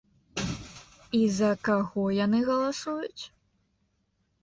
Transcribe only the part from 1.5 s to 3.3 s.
каго яны галасуюць?